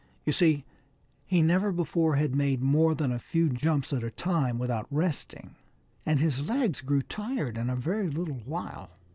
You 0.25 0.33
see 0.33 0.65
he 1.27 1.43
never 1.43 1.71
before 1.71 2.15
had 2.15 2.33
made 2.35 2.59
more 2.59 2.95
than 2.95 3.11
a 3.11 3.19
few 3.19 3.49
jumps 3.49 3.93
at 3.93 4.01
a 4.03 4.09
time 4.09 4.57
without 4.57 4.87
resting, 4.89 5.53
and 6.07 6.19
his 6.19 6.49
legs 6.49 6.81
grew 6.81 7.03
tired 7.03 7.55
in 7.55 7.69
a 7.69 7.75
very 7.75 8.09
little 8.09 8.41
while. 8.45 8.89